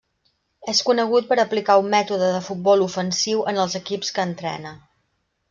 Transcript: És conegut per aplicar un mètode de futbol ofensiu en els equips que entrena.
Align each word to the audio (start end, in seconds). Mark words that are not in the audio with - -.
És 0.71 0.79
conegut 0.85 1.27
per 1.33 1.37
aplicar 1.43 1.75
un 1.81 1.91
mètode 1.95 2.31
de 2.37 2.41
futbol 2.47 2.87
ofensiu 2.87 3.45
en 3.53 3.61
els 3.67 3.79
equips 3.83 4.13
que 4.19 4.27
entrena. 4.31 4.75